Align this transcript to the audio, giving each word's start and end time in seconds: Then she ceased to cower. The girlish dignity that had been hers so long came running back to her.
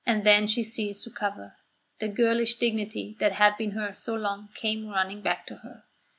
Then 0.07 0.47
she 0.47 0.63
ceased 0.63 1.03
to 1.03 1.11
cower. 1.11 1.57
The 1.99 2.07
girlish 2.07 2.55
dignity 2.55 3.15
that 3.19 3.33
had 3.33 3.55
been 3.57 3.73
hers 3.73 3.99
so 3.99 4.15
long 4.15 4.49
came 4.55 4.87
running 4.89 5.21
back 5.21 5.45
to 5.45 5.57
her. 5.57 5.83